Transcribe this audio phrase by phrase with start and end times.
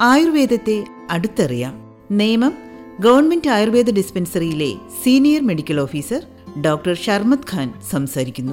[0.00, 1.94] ആയുർവേദത്തെ അടുത്തറിയാം.
[2.10, 2.52] നിയമം
[3.00, 6.22] government Ayurveda ഡിസ്പെൻസറിയിലെ senior medical officer
[6.62, 8.52] doctor Sharmath Khan സംസാരിക്കുന്നു.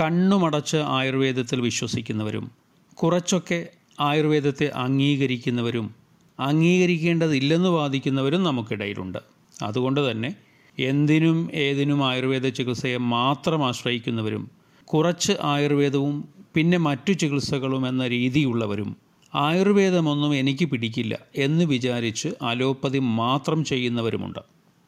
[0.00, 2.50] കണ്ണുമടച്ച് ആയുർവേദത്തിൽ വിശ്വസിക്കുന്നവരും
[2.94, 3.66] കുറച്ചൊക്കെ
[4.00, 5.94] ആയുർവേദത്തെ അംഗീകരിക്കുന്നവരും
[6.40, 9.18] അംഗീകരിക്കേണ്ടതില്ലെന്ന് വാദിക്കുന്നവരും നമുക്കിടയിലുണ്ട്.
[9.62, 10.34] അതുകൊണ്ട് തന്നെ
[10.80, 14.50] എന്തിനും ഏതിനും ആയുർവേദ ചികിത്സയെ മാത്രം ആശ്രയിക്കുന്നവരും
[14.84, 16.16] കുറച്ച് ആയുർവേദവും
[16.54, 18.96] പിന്നെ മറ്റു ചികിത്സകളും എന്ന രീതിയുള്ളവരും
[19.34, 24.38] ആയുർവേദമൊന്നും എനിക്ക് പിടിക്കില്ല എന്ന് വിചാരിച്ച് അലോപ്പതി മാത്രം ചെയ്യുന്നവരുമുണ്ട്.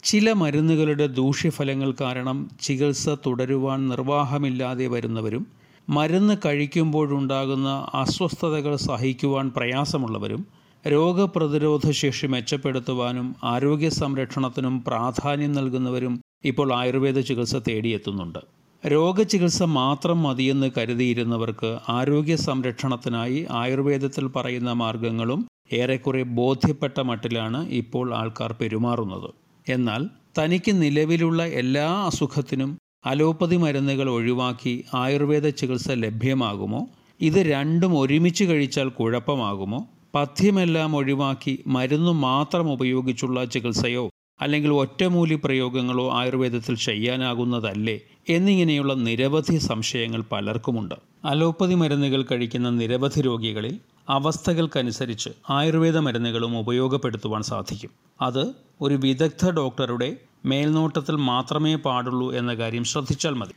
[0.03, 5.47] ചില മരുന്നുകളുടെ ദൂഷ്യഫലങ്ങൾ കാരണം ചികിത്സ തുടരുവാൻ നിർവാഹമില്ലാതെ വരുന്നവരും
[5.89, 10.43] മരുന്ന് കഴിക്കുമ്പോഴുണ്ടാകുന്ന അസ്വസ്ഥതകൾ സഹിക്കുവാൻ പ്രയാസമുള്ളവരും
[10.87, 18.39] രോഗപ്രതിരോധ ശേഷി മെച്ചപ്പെടുത്തുവാനും ആരോഗ്യ സംരക്ഷണത്തിനും പ്രാധാന്യം നൽകുന്നവരും ഇപ്പോൾ ആയുർവേദ ചികിത്സ തേടിയെത്തുന്നുണ്ട്.
[18.87, 29.31] രോഗചികിത്സ മാത്രം മതിയെന്ന് കരുതിയിരുന്നവർക്ക് ആരോഗ്യ സംരക്ഷണത്തിനായി ആയുർവേദത്തിൽ പറയുന്ന മാർഗങ്ങളും ഏറെക്കുറെ ബോധ്യപ്പെട്ട മട്ടിലാണ് ഇപ്പോൾ ആൾക്കാർ പെരുമാറുന്നത്.
[29.69, 30.09] എന്നാൽ
[30.39, 36.87] തനിക്ക് നിലവിലുള്ള എല്ലാ അസുഖത്തിനും അലോപ്പതി മരുന്നുകൾ ഒഴിവാക്കി ആയുർവേദ ചികിത്സ ലഭ്യമാകുമോ?
[37.21, 39.89] ഇത് രണ്ടും ഒരുമിച്ച് കഴിച്ചാൽ കുഴപ്പമാകുമോ?
[40.15, 44.11] പഥ്യമെല്ലാം ഒഴിവാക്കി മരുന്ന് മാത്രം ഉപയോഗിച്ചുള്ള ചികിത്സയോ
[44.41, 50.95] അല്ലെങ്കിൽ ഒറ്റമൂലി പ്രയോഗങ്ങളോ ആയുർവേദത്തിൽ ചെയ്യാനാകുന്നതല്ലേ എന്നിങ്ങനെയുള്ള നിരവധി സംശയങ്ങൾ പലർക്കുമുണ്ട്.
[51.25, 57.91] അലോപ്പതി മരുന്നുകൾ കഴിക്കുന്ന നിരവധി രോഗികളിൽ അവസ്ഥകൾക്കനുസരിച്ച് ആയുർവേദ മരുന്നുകളും ഉപയോഗപ്പെടുത്തുവാൻ സാധിക്കും.
[58.21, 63.55] അത് ഒരു വിദഗ്ധ ഡോക്ടറുടെ മേൽനോട്ടത്തിൽ മാത്രമേ പാടുള്ളൂ എന്ന കാര്യം ശ്രദ്ധിച്ചാൽ മതി.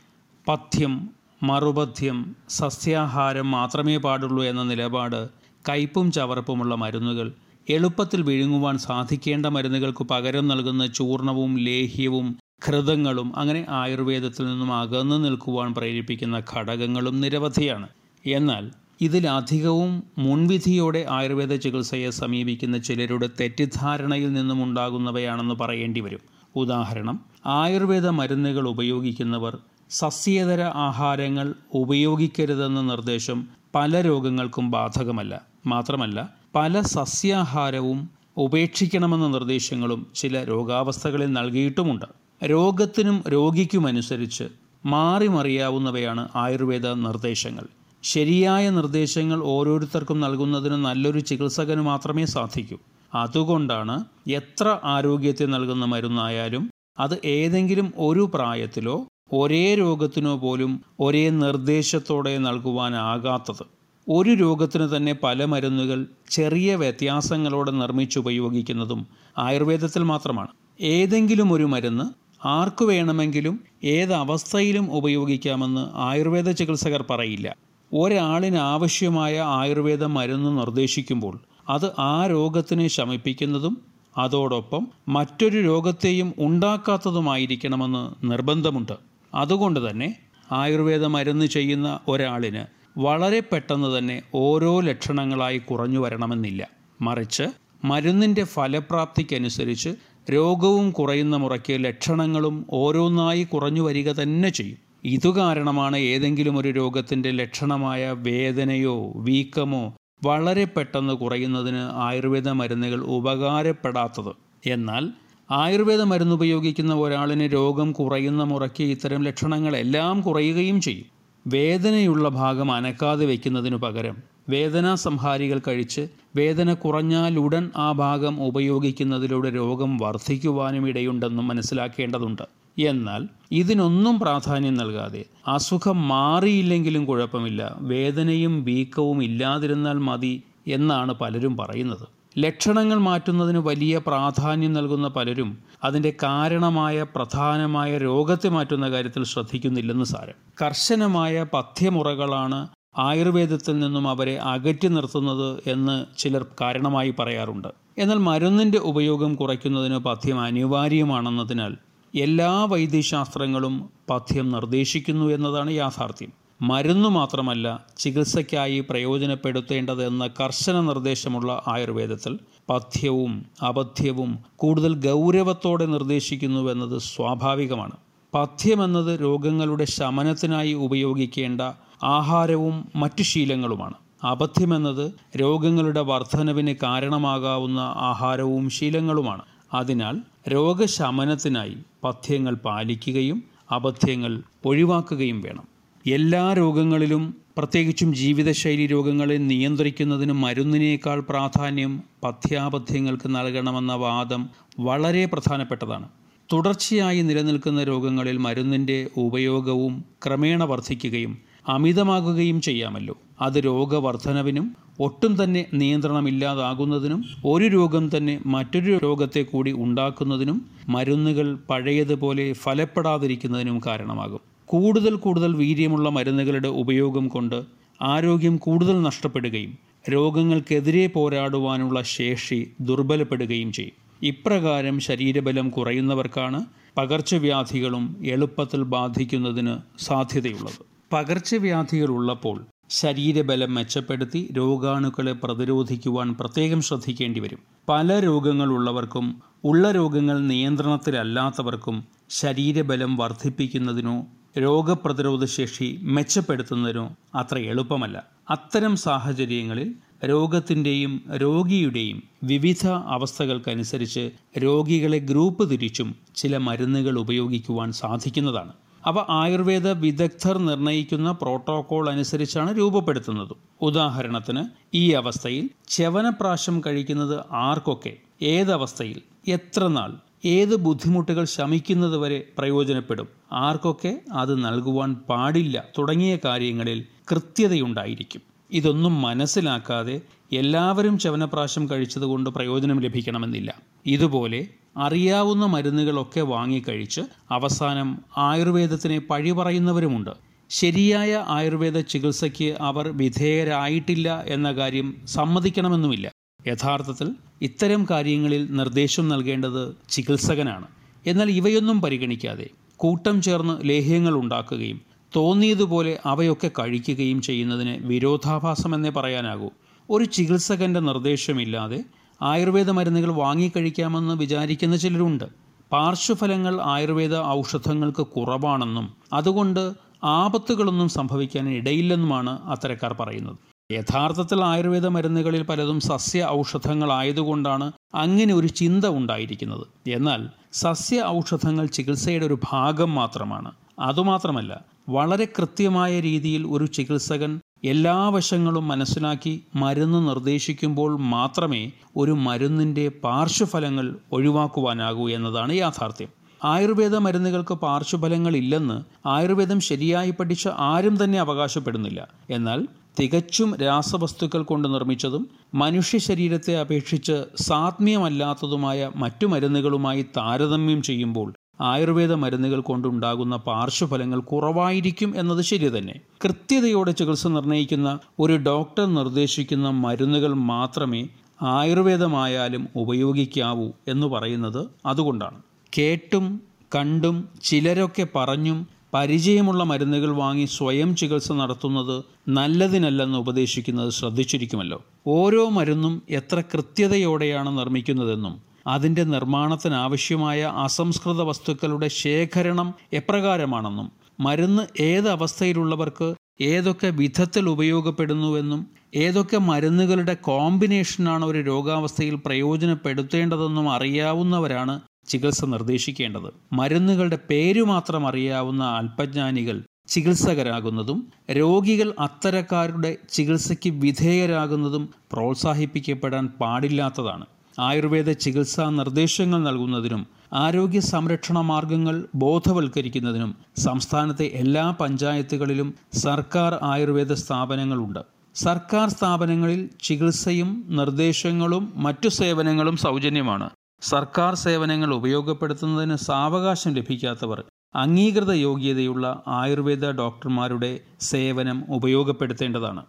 [0.48, 1.10] പഥ്യം
[1.42, 7.32] മറുപഥ്യം സസ്യാഹാരം മാത്രമേ പാടുള്ളൂ എന്ന നിലപാട് കയ്പും ചവർപ്പുമുള്ള മരുന്നുകൾ.
[7.70, 16.42] എളുപ്പത്തിൽ വിഴുങ്ങുവാൻ സാധിക്കേണ്ട മരുന്നുകൾക്ക് പകരം നൽകുന്ന ചൂർണവും ലേഹ്യവും ഘൃതങ്ങളും അങ്ങനെ ആയുർവേദത്തിൽ നിന്നും അകന്നു നിൽക്കുവാൻ പ്രേരിപ്പിക്കുന്ന
[16.54, 17.88] ഘടകങ്ങളും നിരവധിയാണ്.
[18.26, 26.20] എന്നാൽ ഇതിലധികവും മുൻവിധിയോടെ ആയുർവേദ ചികിത്സയെ സമീപിക്കുന്ന ചിലരുടെ തെറ്റിദ്ധാരണയിൽ നിന്നും ഉണ്ടാകുന്നവയാണെന്ന് പറയേണ്ടി വരും.
[26.56, 29.58] ഉദാഹരണം ആയുർവേദ മരുന്നുകൾ ഉപയോഗിക്കുന്നവർ
[29.90, 35.55] സസ്യേതര ആഹാരങ്ങൾ ഉപയോഗിക്കരുതെന്ന നിർദ്ദേശം പല രോഗങ്ങൾക്കും ബാധകമല്ല.
[35.66, 36.18] മാത്രമല്ല
[36.54, 37.98] പല സസ്യാഹാരവും
[38.38, 42.06] ഉപേക്ഷിക്കണമെന്ന നിർദ്ദേശങ്ങളും ചില രോഗാവസ്ഥകളിൽ നൽകിയിട്ടുമുണ്ട്.
[42.44, 44.46] രോഗത്തിനും രോഗിക്കുമനുസരിച്ച്
[44.86, 47.64] മാറി മറിയാവുന്നവയാണ് ആയുർവേദ നിർദ്ദേശങ്ങൾ.
[48.02, 52.78] ശരിയായ നിർദ്ദേശങ്ങൾ ഓരോരുത്തർക്കും നൽകുന്നതിന് നല്ലൊരു ചികിത്സകന് മാത്രമേ സാധിക്കൂ.
[53.14, 53.94] അതുകൊണ്ടാണ്
[54.30, 56.64] എത്ര ആരോഗ്യത്തെ നൽകുന്ന മരുന്നായാലും
[56.98, 58.96] അത് ഏതെങ്കിലും ഒരു പ്രായത്തിലോ
[59.32, 63.64] ഒരേ രോഗത്തിനോ പോലും ഒരേ നിർദ്ദേശത്തോടെ നൽകുവാനാകാത്തത്.
[64.08, 69.06] ഒരു രോഗത്തിന് തന്നെ പല മരുന്നുകൾ ചെറിയ വ്യത്യാസങ്ങളോടെ നിർമ്മിച്ചുപയോഗിക്കുന്നതും
[69.38, 70.48] ആയുർവേദത്തിൽ മാത്രമാണ്.
[70.80, 72.04] ഏതെങ്കിലും ഒരു മരുന്ന്
[72.46, 77.56] ആർക്കു വേണമെങ്കിലും ഏത് അവസ്ഥയിലും ഉപയോഗിക്കാമെന്ന് ആയുർവേദ ചികിത്സകർ പറയില്ല.
[77.92, 83.74] ഒരാളിന് ആവശ്യമായ ആയുർവേദ മരുന്ന് നിർദ്ദേശിക്കുമ്പോൾ അത് ആ രോഗത്തിനെ ശമിപ്പിക്കുന്നതും
[84.18, 88.96] അതോടൊപ്പം മറ്റൊരു രോഗത്തെയും ഉണ്ടാക്കാത്തതുമായിരിക്കണമെന്ന് നിർബന്ധമുണ്ട്.
[89.34, 90.16] അതുകൊണ്ട് തന്നെ
[90.52, 96.68] ആയുർവേദ മരുന്ന് ചെയ്യുന്ന ഒരാളിന് വളരെ പെട്ടെന്ന് തന്നെ ഓരോ ലക്ഷണങ്ങളായി കുറഞ്ഞു വരണമെന്നില്ല.
[97.00, 97.42] മറിച്ച്
[97.84, 99.88] മരുന്നിന്റെ ഫലപ്രാപ്തിക്കനുസരിച്ച്
[100.32, 104.78] രോഗവും കുറയുന്ന മുറയ്ക്ക് ലക്ഷണങ്ങളും ഓരോന്നായി കുറഞ്ഞു വരിക തന്നെ ചെയ്യും.
[105.04, 114.32] ഇതുകാരണമാണ് ഏതെങ്കിലും ഒരു രോഗത്തിന്റെ ലക്ഷണമായ വേദനയോ വീക്കമോ വളരെ പെട്ടെന്ന് കുറയുന്നതിന് ആയുർവേദ മരുന്നുകൾ ഉപകാരപ്പെടാത്തത്.
[114.68, 115.10] എന്നാൽ
[115.50, 121.15] ആയുർവേദ മരുന്ന് ഉപയോഗിക്കുന്ന ഒരാളിന് രോഗം കുറയുന്ന മുറയ്ക്ക് ഇത്തരം ലക്ഷണങ്ങളെല്ലാം കുറയുകയും ചെയ്യും.
[121.46, 124.16] വേദനയുള്ള ഭാഗം അനക്കാതെ വയ്ക്കുന്നതിനു പകരം
[124.48, 132.42] വേദനാ സംഹാരികൾ കഴിച്ച് വേദന കുറഞ്ഞാലുടൻ ആ ഭാഗം ഉപയോഗിക്കുന്നതിലൂടെ രോഗം വർദ്ധിക്കുവാനും ഇടയുണ്ടെന്നും മനസ്സിലാക്കേണ്ടതുണ്ട്.
[132.78, 142.15] എന്നാൽ ഇതിനൊന്നും പ്രാധാന്യം നൽകാതെ അസുഖം മാറിയില്ലെങ്കിലും കുഴപ്പമില്ല വേദനയും വീക്കവും ഇല്ലാതിരുന്നാൽ മതി എന്നാണ് പലരും പറയുന്നത്.
[142.38, 150.34] ലക്ഷണങ്ങൾ മാറ്റുന്നതിന് വലിയ പ്രാധാന്യം നൽകുന്ന പലരും അതിന്റെ കാരണമായ പ്രധാനമായ രോഗത്തെ മാറ്റുന്ന കാര്യത്തിൽ ശ്രദ്ധിക്കുന്നില്ലെന്ന് സാരം.
[150.62, 152.68] കർശനമായ പഥ്യമുറകളാണ്
[152.98, 157.68] ആയുർവേദത്തിൽ നിന്നും അവരെ അകറ്റി നിർത്തുന്നത് എന്ന് ചിലർ കാരണമായി പറയാറുണ്ട്.
[157.98, 161.76] എന്നാൽ മരുന്നിന്റെ ഉപയോഗം കുറയ്ക്കുന്നതിന് പഥ്യം അനിവാര്യമാണെന്നതിനാൽ
[162.14, 166.45] എല്ലാ വൈദ്യശാസ്ത്രങ്ങളും പഥ്യം നിർദ്ദേശിക്കുന്നു എന്നതാണ് യാഥാർത്ഥ്യം.
[166.60, 172.38] മരുന്നു മാത്രമല്ല ചികിത്സയ്ക്കായി പ്രയോജനപ്പെടുത്തേണ്ടത് എന്ന കർശന നിർദ്ദേശമുള്ള ആയുർവേദത്തിൽ
[172.68, 177.92] പഥ്യവും അപഥ്യവും കൂടുതൽ ഗൗരവത്തോടെ നിർദ്ദേശിക്കുന്നുവെന്നത് സ്വാഭാവികമാണ്.
[178.34, 181.60] പഥ്യമെന്നത് രോഗങ്ങളുടെ ശമനത്തിനായി ഉപയോഗിക്കേണ്ട
[182.04, 183.94] ആഹാരവും മറ്റു ശീലങ്ങളുമാണ്.
[184.26, 189.42] അപഥ്യമെന്നത് രോഗങ്ങളുടെ വർധനവിന് കാരണമാകാവുന്ന ആഹാരവും ശീലങ്ങളുമാണ്.
[189.74, 195.75] അതിനാൽ രോഗശമനത്തിനായി പഥ്യങ്ങൾ പാലിക്കുകയും അബദ്ധ്യങ്ങൾ ഒഴിവാക്കുകയും വേണം.
[196.06, 204.50] എല്ലാ രോഗങ്ങളിലും പ്രത്യേകിച്ചും ജീവിതശൈലി രോഗങ്ങളെ നിയന്ത്രിക്കുന്നതിന് മരുന്നിനേക്കാൾ പ്രാധാന്യം പഥ്യാപഥ്യങ്ങൾക്ക് നൽകണമെന്ന വാദം
[204.80, 206.08] വളരെ പ്രധാനപ്പെട്ടതാണ്.
[206.52, 211.38] തുടർച്ചയായി നിലനിൽക്കുന്ന രോഗങ്ങളിൽ മരുന്നിന്റെ ഉപയോഗവും ക്രമേണ വർദ്ധിക്കുകയും
[211.68, 213.16] അമിതമാകുകയും ചെയ്യാമല്ലോ.
[213.40, 223.80] അത് രോഗവർദ്ധനവിനും ഒട്ടും തന്നെ നിയന്ത്രണമില്ലാതാകുന്നതിനും ഒരു രോഗം തന്നെ മറ്റൊരു രോഗത്തെ കൂടി ഉണ്ടാക്കുന്നതിനും മരുന്നുകൾ പഴയതുപോലെ ഫലപ്പെടാതിരിക്കുന്നതിനും
[223.86, 224.55] കാരണമാകും.
[224.66, 227.64] കൂടുതൽ കൂടുതൽ വീര്യമുള്ള മരുന്നുകളുടെ ഉപയോഗം കൊണ്ട്
[228.02, 229.78] ആരോഗ്യം കൂടുതൽ നഷ്ടപ്പെടുകയും
[230.12, 233.96] രോഗങ്ങൾക്കെതിരെ പോരാടുവാനുള്ള ശേഷി ദുർബലപ്പെടുകയും ചെയ്യും.
[234.22, 236.60] ഇപ്രകാരം ശരീരബലം കുറയുന്നവർക്കാണ്
[236.98, 240.78] പകർച്ചവ്യാധികളും എളുപ്പത്തിൽ ബാധിക്കുന്നതിന് സാധ്യതയുള്ളത്.
[241.12, 247.58] പകർച്ചവ്യാധികളുള്ളപ്പോൾ ശരീരബലം മെച്ചപ്പെടുത്തി രോഗാണുക്കളെ പ്രതിരോധിക്കുവാൻ പ്രത്യേകം ശ്രദ്ധിക്കേണ്ടി വരും.
[247.88, 249.26] പല രോഗങ്ങളുള്ളവർക്കും
[249.64, 254.26] ഉള്ള രോഗങ്ങൾ നിയന്ത്രണത്തിലല്ലാത്തവർക്കും ശരീരബലം വർദ്ധിപ്പിക്കുന്നതിനോ
[254.58, 258.26] രോഗപ്രതിരോധ ശേഷി മെച്ചപ്പെടുത്തുന്നതിനോ അത്ര എളുപ്പമല്ല.
[258.50, 259.94] അത്തരം സാഹചര്യങ്ങളിൽ
[260.24, 268.72] രോഗത്തിന്റെയും രോഗിയുടെയും വിവിധ അവസ്ഥകൾക്കനുസരിച്ച് രോഗികളെ ഗ്രൂപ്പ് തിരിച്ചും ചില മരുന്നുകൾ ഉപയോഗിക്കുവാൻ സാധിക്കുന്നതാണ്.
[269.04, 273.56] അവ ആയുർവേദ വിദഗ്ധർ നിർണയിക്കുന്ന പ്രോട്ടോകോൾ അനുസരിച്ചാണ് രൂപപ്പെടുത്തുന്നത്.
[273.80, 278.16] ഉദാഹരണത്തിന് ഈ അവസ്ഥയിൽ ചെവനപ്രാശം കഴിക്കുന്നത് ആർക്കൊക്കെ?
[278.42, 279.22] ഏതവസ്ഥയിൽ?
[279.48, 280.25] എത്ര നാൾ?
[280.46, 283.28] ഏത് ബുദ്ധിമുട്ടുകൾ ശമിക്കുന്നതുവരെ പ്രയോജനപ്പെടും?
[283.52, 288.42] ആർക്കൊക്കെ അത് നൽകുവാൻ പാടില്ല തുടങ്ങിയ കാര്യങ്ങളിൽ കൃത്യതയുണ്ടായിരിക്കും.
[288.70, 290.20] ഇതൊന്നും മനസ്സിലാക്കാതെ
[290.52, 293.70] എല്ലാവരും ചവനപ്രാശം കഴിച്ചതുകൊണ്ട് പ്രയോജനം ലഭിക്കണമെന്നില്ല.
[294.06, 294.66] ഇതുപോലെ
[294.96, 297.20] അറിയാവുന്ന മരുന്നുകളൊക്കെ വാങ്ങിക്കഴിച്ച്
[297.50, 300.30] അവസാനം ആയുർവേദത്തിനെ പഴി പറയുന്നവരുമുണ്ട്.
[300.70, 306.32] ശരിയായ ആയുർവേദ ചികിത്സയ്ക്ക് അവർ വിധേയരായിട്ടില്ല എന്ന കാര്യം സമ്മതിക്കണമെന്നുമില്ല.
[306.66, 307.28] യഥാർത്ഥത്തിൽ
[307.62, 310.86] ഇത്തരം കാര്യങ്ങളിൽ നിർദ്ദേശം നൽകേണ്ടത് ചികിത്സകനാണ്.
[311.26, 312.66] എന്നാൽ ഇവയൊന്നും പരിഗണിക്കാതെ
[312.96, 315.00] കൂട്ടം ചേർന്ന് ലേഹ്യങ്ങൾ ഉണ്ടാക്കുകയും
[315.36, 319.70] തോന്നിയതുപോലെ അവയൊക്കെ കഴിക്കുകയും ചെയ്യുന്നതിന് വിരോധാഭാസമെന്നേ പറയാനാകൂ.
[320.10, 322.04] ഒരു ചികിത്സകന്റെ നിർദ്ദേശമില്ലാതെ
[322.42, 325.44] ആയുർവേദ മരുന്നുകൾ വാങ്ങിക്കഴിക്കാമെന്ന് വിചാരിക്കുന്ന ചിലരുണ്ട്.
[325.92, 329.92] പാർശ്വഫലങ്ങൾ ആയുർവേദ ഔഷധങ്ങൾക്ക് കുറവാണെന്നും അതുകൊണ്ട്
[330.24, 333.75] ആപത്തുകളൊന്നും സംഭവിക്കാൻ ഇടയില്ലെന്നുമാണ് അത്തരക്കാർ പറയുന്നത്.
[333.92, 339.86] യഥാർത്ഥത്തിൽ ആയുർവേദ മരുന്നുകളിൽ പലതും സസ്യ ഔഷധങ്ങളായതുകൊണ്ടാണ് അങ്ങനെ ഒരു ചിന്ത ഉണ്ടായിരിക്കുന്നത്.
[340.10, 343.72] എന്നാൽ സസ്യ ഔഷധങ്ങൾ ചികിത്സയുടെ ഒരു ഭാഗം മാത്രമാണ്.
[343.98, 354.16] അതുമാത്രമല്ല വളരെ കൃത്യമായ രീതിയിൽ ഒരു ചികിത്സകൻ എല്ലാ വശങ്ങളും മനസ്സിലാക്കി മരുന്ന് നിർദ്ദേശിക്കുമ്പോൾ മാത്രമേ ഒരു മരുന്നിന്റെ പാർശ്വഫലങ്ങൾ
[354.32, 356.28] ഒഴിവാക്കുവാനാകൂ എന്നതാണ് യാഥാർത്ഥ്യം.
[356.64, 362.28] ആയുർവേദ മരുന്നുകൾക്ക് പാർശ്വഫലങ്ങൾ ഇല്ലെന്ന് ആയുർവേദം ശരിയായി പഠിച്ച ആരും തന്നെ അവകാശപ്പെടുന്നില്ല.
[362.50, 362.86] എന്നാൽ
[363.20, 373.56] തികച്ചും രാസവസ്തുക്കൾ കൊണ്ട് നിർമ്മിച്ചതും മനുഷ്യ ശരീരത്തെ അപേക്ഷിച്ച് സാത്മ്യമല്ലാത്തതുമായ മറ്റു മരുന്നുകളുമായി താരതമ്യം ചെയ്യുമ്പോൾ ആയുർവേദ മരുന്നുകൾ കൊണ്ടുണ്ടാകുന്ന
[373.56, 376.20] പാർശ്വഫലങ്ങൾ കുറവായിരിക്കും എന്നത് ശരി തന്നെ.
[376.44, 381.28] കൃത്യതയോടെ ചികിത്സ നിർണയിക്കുന്ന ഒരു ഡോക്ടർ നിർദ്ദേശിക്കുന്ന മരുന്നുകൾ മാത്രമേ
[381.62, 385.62] ആയുർവേദമായാലും ഉപയോഗിക്കാവൂ എന്ന് പറയുന്നത് അതുകൊണ്ടാണ്.
[385.98, 386.46] കേട്ടും
[386.94, 392.16] കണ്ടും ചിലരൊക്കെ പറഞ്ഞും പരിചയമുള്ള മരുന്നുകൾ വാങ്ങി സ്വയം ചികിത്സ നടത്തുന്നത്
[392.48, 394.98] നല്ലതിനല്ലെന്ന് ഉപദേശിക്കുന്നത് ശ്രദ്ധിച്ചിരിക്കുമല്ലോ.
[395.26, 398.54] ഓരോ മരുന്നും എത്ര കൃത്യതയോടെയാണ് നിർമ്മിക്കുന്നതെന്നും
[398.86, 404.08] അതിന്റെ നിർമ്മാണത്തിനാവശ്യമായ അസംസ്കൃത വസ്തുക്കളുടെ ശേഖരണം എപ്രകാരമാണെന്നും
[404.40, 406.28] മരുന്ന് ഏത് അവസ്ഥയിലുള്ളവർക്ക്
[406.60, 408.80] ഏതൊക്കെ വിധത്തിൽ ഉപയോഗപ്പെടുന്നുവെന്നും
[409.14, 414.94] ഏതൊക്കെ മരുന്നുകളുടെ കോമ്പിനേഷനാണ് ഒരു രോഗാവസ്ഥയിൽ പ്രയോജനപ്പെടുത്തേണ്ടതെന്നും അറിയാവുന്നവരാണ്
[415.28, 416.48] ചികിത്സ നിർദ്ദേശിക്കേണ്ടത്.
[416.72, 427.46] മരുന്നുകളുടെ പേരു മാത്രം അറിയാവുന്ന അല്പജ്ഞാനികൾ ചികിത്സകരാകുന്നതും രോഗികൾ അത്തരക്കാരുടെ ചികിത്സയ്ക്ക് വിധേയരാകുന്നതും പ്രോത്സാഹിപ്പിക്കപ്പെടാൻ പാടില്ലാത്തതാണ്.
[427.78, 438.18] ആയുർവേദ ചികിത്സാ നിർദ്ദേശങ്ങൾ നൽകുന്നതിനും ആരോഗ്യ സംരക്ഷണ മാർഗങ്ങൾ ബോധവൽക്കരിക്കുന്നതിനും സംസ്ഥാനത്തെ എല്ലാ പഞ്ചായത്തുകളിലും സർക്കാർ ആയുർവേദ സ്ഥാപനങ്ങളുണ്ട്.
[438.54, 443.70] സർക്കാർ സ്ഥാപനങ്ങളിൽ ചികിത്സയും നിർദ്ദേശങ്ങളും മറ്റു സേവനങ്ങളും സൗജന്യമാണ്.
[444.08, 453.02] സർക്കാർ സേവനങ്ങൾ ഉപയോഗപ്പെടുത്തുന്നതിന് സാവകാശം ലഭിക്കാത്തവർ അംഗീകൃത യോഗ്യതയുള്ള ആയുർവേദ ഡോക്ടർമാരുടെ സേവനം ഉപയോഗപ്പെടുത്തേണ്ടതാണ്.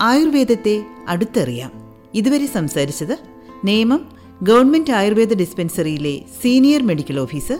[0.00, 1.72] ആയുർവേദത്തെ അടുത്തറിയാം.
[2.14, 3.18] ഇതുവരെ സംസാരിച്ചത്
[3.64, 4.10] നിയമം
[4.42, 7.58] government Ayurveda ഡിസ്പെൻസറിയിലെ senior medical officer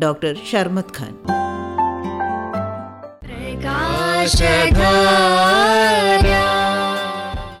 [0.00, 1.12] doctor Sharmath Khan.
[3.26, 4.42] പ്രകാശ